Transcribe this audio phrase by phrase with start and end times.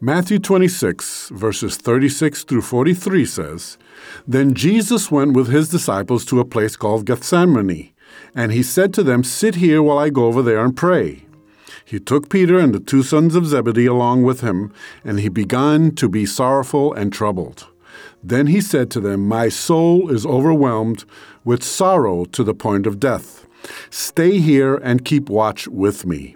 [0.00, 3.78] Matthew 26, verses 36 through 43 says,
[4.28, 7.94] Then Jesus went with his disciples to a place called Gethsemane,
[8.34, 11.24] and he said to them, Sit here while I go over there and pray.
[11.82, 14.70] He took Peter and the two sons of Zebedee along with him,
[15.02, 17.66] and he began to be sorrowful and troubled.
[18.22, 21.06] Then he said to them, My soul is overwhelmed
[21.42, 23.46] with sorrow to the point of death.
[23.88, 26.35] Stay here and keep watch with me.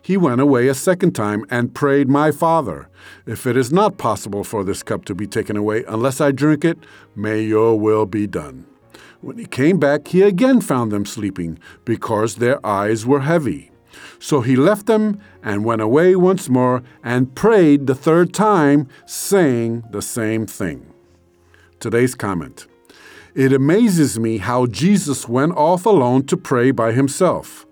[0.00, 2.88] he went away a second time and prayed, My Father,
[3.26, 6.64] if it is not possible for this cup to be taken away unless I drink
[6.64, 6.78] it,
[7.14, 8.66] may your will be done.
[9.20, 13.70] When he came back, he again found them sleeping, because their eyes were heavy.
[14.18, 19.84] So he left them and went away once more and prayed the third time, saying
[19.90, 20.92] the same thing.
[21.78, 22.66] Today's comment
[23.34, 27.66] It amazes me how Jesus went off alone to pray by himself.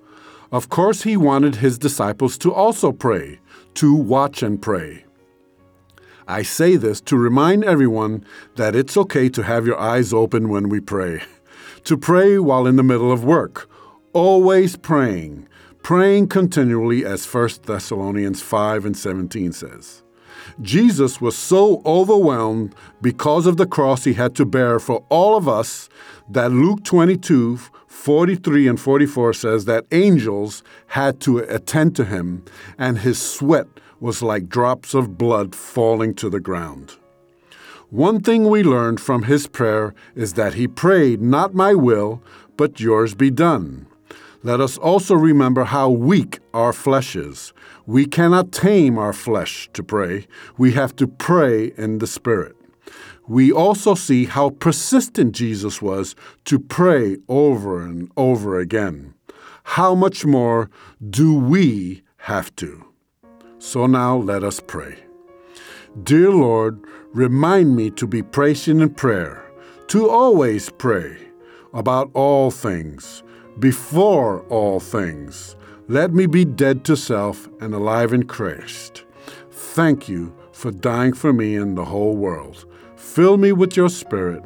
[0.52, 3.38] Of course, he wanted his disciples to also pray,
[3.74, 5.04] to watch and pray.
[6.26, 8.24] I say this to remind everyone
[8.56, 11.22] that it's okay to have your eyes open when we pray,
[11.84, 13.68] to pray while in the middle of work,
[14.12, 15.48] always praying,
[15.82, 20.02] praying continually, as 1 Thessalonians 5 and 17 says.
[20.61, 25.48] Jesus was so overwhelmed because of the cross he had to bear for all of
[25.48, 25.89] us
[26.28, 32.42] that Luke 22 43 and 44 says that angels had to attend to him,
[32.78, 33.67] and his sweat
[34.01, 36.96] was like drops of blood falling to the ground.
[37.90, 42.22] One thing we learned from his prayer is that he prayed, Not my will,
[42.57, 43.86] but yours be done.
[44.42, 47.52] Let us also remember how weak our flesh is.
[47.84, 52.56] We cannot tame our flesh to pray, we have to pray in the Spirit.
[53.28, 59.12] We also see how persistent Jesus was to pray over and over again.
[59.62, 60.70] How much more
[61.11, 62.86] do we have to?
[63.58, 65.05] So now let us pray.
[66.02, 69.45] Dear Lord, remind me to be patient in prayer,
[69.89, 71.18] to always pray
[71.74, 73.22] about all things
[73.60, 75.54] before all things.
[75.86, 79.04] Let me be dead to self and alive in Christ.
[79.50, 82.64] Thank you for dying for me and the whole world.
[82.96, 84.42] Fill me with your spirit.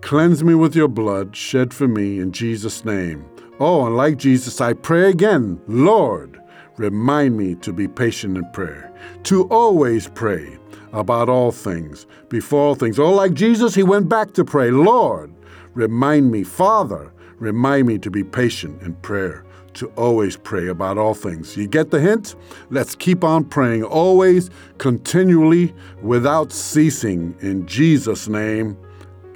[0.00, 3.24] Cleanse me with your blood shed for me in Jesus' name.
[3.60, 6.40] Oh, and like Jesus, I pray again, Lord,
[6.76, 8.92] remind me to be patient in prayer,
[9.24, 10.58] to always pray
[10.92, 12.98] about all things, before all things.
[12.98, 15.32] Oh, like Jesus, he went back to pray, Lord,
[15.74, 19.44] remind me, Father, Remind me to be patient in prayer,
[19.74, 21.56] to always pray about all things.
[21.56, 22.34] You get the hint?
[22.70, 27.36] Let's keep on praying always, continually, without ceasing.
[27.40, 28.76] In Jesus' name,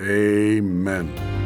[0.01, 1.42] amen.